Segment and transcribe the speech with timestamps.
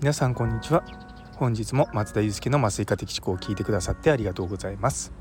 [0.00, 0.82] 皆さんこんにちは。
[1.36, 5.12] 本日も松田祐介の麻酔科的思考を聞いてくださってありがとうございます。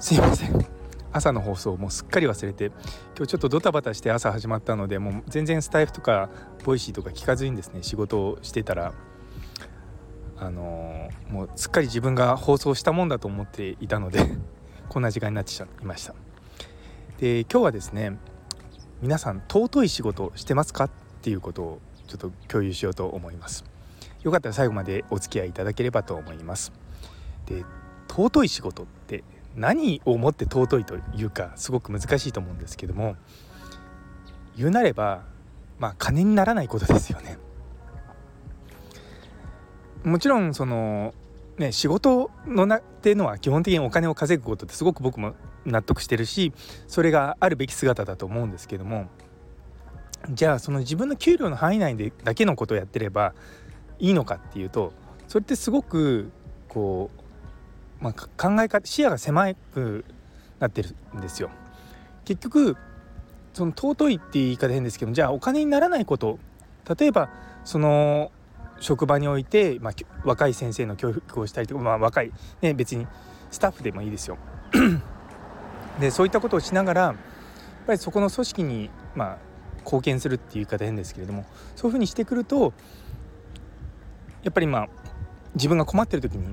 [0.00, 0.66] すいません。
[1.12, 2.74] 朝の放送もすっかり忘れて今
[3.18, 6.30] 日ちょっとドタバタして朝始まったのでもう全然スタイフとか
[6.64, 8.94] ボイシーとか聞かずにですね仕事をしてたら
[10.38, 14.20] あのー、もうすっかり自分が放送したもんだと思っていたので
[14.88, 16.33] こんな時間になってしまいました。
[17.18, 18.18] で今日はですね
[19.00, 20.90] 皆さん尊い仕事してますかっ
[21.22, 23.64] ていうことをちょっと共有しようと思います。
[24.22, 26.72] よかったら最後までお付き合いいただければと思います。
[27.46, 27.64] で
[28.08, 29.22] 尊い仕事って
[29.54, 33.16] 何をもって尊いというかすごく難しいと思うんですけども
[34.56, 35.22] 言うなれば
[35.78, 37.38] まあ金にならないことですよね。
[40.02, 41.14] もちろんその
[41.58, 46.52] ね仕事のなっていうのは基本的にお金を稼ぐことってすごく僕も納得してるし
[46.86, 49.08] それがあるべき姿だと思うんですけども
[50.30, 53.34] じゃあその自分の給料の範囲内でだけのことをやってれば
[53.98, 54.92] いいのかっていうと
[55.28, 56.30] それってすごく
[56.68, 57.10] こ
[58.00, 60.04] う、まあ、考え方視野が狭く
[60.58, 61.50] なってるんですよ。
[62.24, 62.76] 結局
[63.52, 66.38] その尊いって言い方変ですけどじゃあお金にならないこと
[66.98, 67.30] 例えば
[67.64, 68.32] その
[68.80, 69.94] 職場において、まあ、
[70.24, 73.06] 若い先生の教育をしたりとか、まあ、若い、ね、別に
[73.50, 74.36] スタッフでもいいですよ。
[76.00, 77.14] でそういったことをしながらやっ
[77.86, 79.38] ぱりそこの組織に、まあ、
[79.84, 81.44] 貢献するっていう言い方変ですけれども
[81.76, 82.72] そういうふうにしてくると
[84.42, 84.88] やっぱりまあ
[85.54, 86.48] 自分が困ってる時に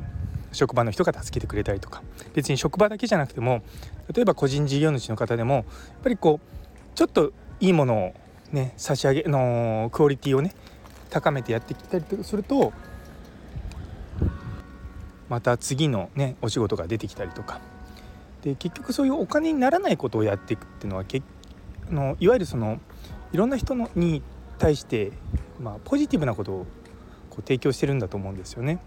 [0.52, 3.64] 職場の人が助けてくれたりとか別に職場だけじゃなくても
[4.14, 5.66] 例えば個人事業主の方でもやっ
[6.04, 8.14] ぱりこうちょっといいものを
[8.52, 10.54] ね差し上げのクオリティをね
[11.12, 12.74] 高めてやってきたりすると
[15.30, 17.62] また次のねお仕事が出てきたりとか
[18.42, 21.22] で結局そういうお金にならないことをやっていくっていうのはけ
[21.90, 22.80] のいわゆるその
[23.32, 24.24] いろんな人のに
[24.58, 25.12] 対して、
[25.60, 26.66] まあ、ポジティブなことを
[27.30, 28.80] こう提供してるんだと思うんですよね。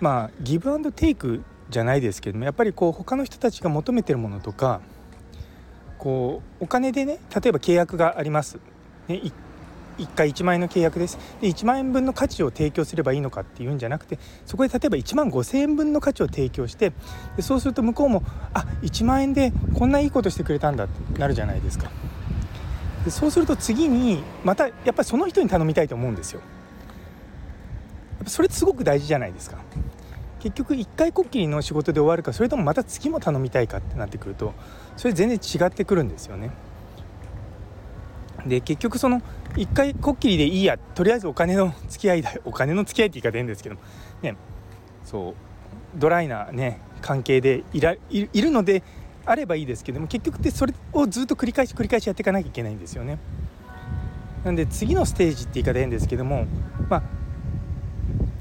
[0.00, 4.80] まあギブアンドテイクじゃないですけどもやっぱりこう他の人たちが求めてるものとか
[5.98, 8.58] こうお金でね例えば契約があります。
[9.08, 9.20] ね、
[9.98, 11.18] 1回1万円の契約です。
[11.40, 16.92] で1万円分の価値を提供すればいいのかっていうんじゃなくてそこで例えば1万5,000円分の価値を提供して
[17.36, 18.22] でそうすると向こうも
[18.54, 21.90] あ1万円でこんないいことしてくれたんだってなるじゃないですか。
[23.04, 26.40] でそうすると次にまたやっぱりその人に頼みたいと思うんですよ。
[26.40, 29.58] やっぱそれってすごく大事じゃないですか。
[30.40, 34.54] 結局1回こっきりの仕事で終わるかそれともまた次も頼みたいかってなってくると
[34.96, 36.50] それ全然違ってくるんですよね。
[38.48, 39.22] で結局その
[39.54, 40.78] 1回こっきりでいいや。
[40.78, 43.76] とりあえずお金の 付き合いだお金の 付き合いって言い方変ですけど。
[44.22, 44.36] ね。
[45.04, 45.34] そう。
[45.98, 48.82] ドライなね関係でいらいるので
[49.24, 53.18] あればいいですけども結局ってそれをずっと繰り返し繰り返しやっていかなきゃいけないんですよね。
[54.44, 56.46] なんで次のステージって言い方変ですけども
[56.88, 57.02] まあ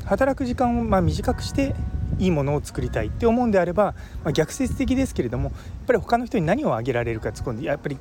[0.05, 1.75] 働く時間をま短くして
[2.19, 3.93] いいものを作りたいって思うんであれば、
[4.23, 5.53] まあ、逆説的ですけれどもやっ
[5.87, 7.97] ぱり他の人に何をあげられるか突っ込んでやっぱり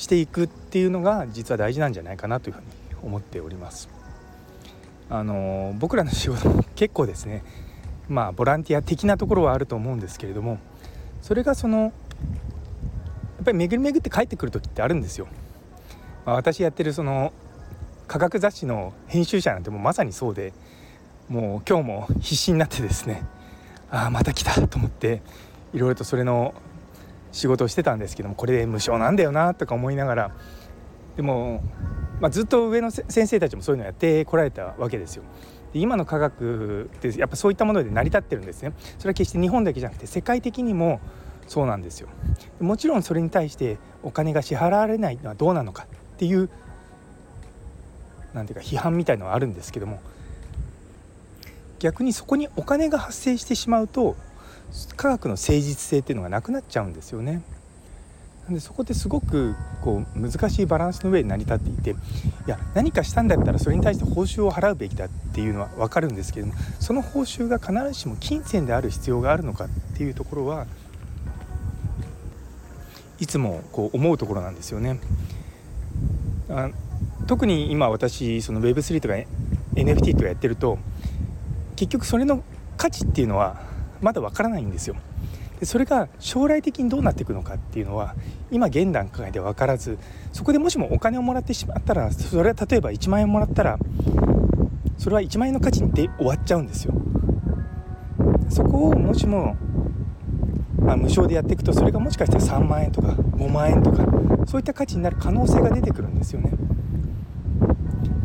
[0.00, 2.66] していくっていうのが実は大事なんじゃないかなというふうに
[3.02, 3.90] 思っております。
[5.10, 7.44] あの僕らの仕事も結構ですね
[8.08, 10.58] まあボランティア的なところはあると思うんですけれども
[11.20, 11.92] それがそのやっ
[13.44, 15.26] ぱり巡り巡って帰ってくる時ってあるんですよ。
[16.24, 17.32] まあ、私やってるその
[18.06, 20.54] 科学雑誌の編集者なんてもうまさにそうで
[21.28, 23.22] もう今日も必死になってですね
[23.90, 25.20] ああまた来たと思って
[25.74, 26.54] いろいろとそれの
[27.32, 30.30] 仕事をしてたんですけどもこれで無償なんだよなとか思いながら
[31.16, 31.62] でも、
[32.20, 35.22] まあ、ずっと上の先生たちもそういうのやってこられたわけですよ。
[35.72, 38.72] で今の科学ってやっぱそういったもので成り立ってるんですね。
[38.98, 41.00] それは決して日本だけじゃなくて世界的にも
[41.46, 42.08] そうなんですよ。
[42.60, 46.48] もちろんそれに対してお金が支払われないのはどうなのかっていう
[48.34, 50.00] なんていうか批判みたいのはあるんですけども
[51.78, 54.16] 逆にそこにお金が発生してしまうと
[54.96, 57.42] 科学の誠実性っていうのがなくなっちゃうんですよね。
[58.44, 61.94] なんでそこってすごくこう難しいバランスの上に成り立っていてい
[62.46, 70.66] や何かしたんだったらそれに対して報酬を払うべきだっていうのは分かるんですけれどもその報酬が必ずしも金銭である必要があるのかっていうところは
[73.20, 74.98] いつもこう思うところなんですよね。
[76.48, 76.70] あ
[77.28, 79.14] 特に今私その Web3 とか
[79.74, 80.78] NFT とかやってると
[81.76, 82.42] 結局それの
[82.76, 83.69] 価値っていうのは
[84.00, 84.96] まだわからないんですよ。
[85.58, 88.14] でそれが将来的にどうなっていくのかっていうのは
[88.50, 89.98] 今現段階で分からず
[90.32, 93.78] そこでもしもお金をもらってしまったらそれは例えば1万円もらったら
[94.96, 96.94] それは1万円の価値で終わっちゃうんですよ。
[98.48, 99.56] そこをもしも
[100.80, 104.04] まあ、無償でやっていくとそれがもしかしたら3万円とか5万円とか
[104.46, 106.50] そういった価値になる可能性が出てくるんですよね。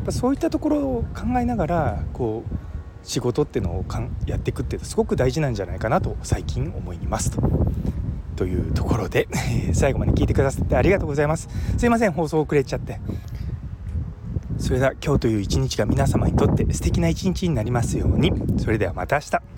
[0.10, 2.65] そういったところを考えながらこう
[3.06, 7.42] 仕事っていうのをかんやっていくってすごく大事なんじゃないかなと最近思いますと。
[8.36, 9.30] というところで
[9.74, 11.48] 最後まで聞いてくださってありがとうございます。
[11.78, 13.00] すいません放送遅れちゃって。
[14.58, 19.55] それでは今日という一日が皆様にとって素敵な一日になりますようにそれではまた明日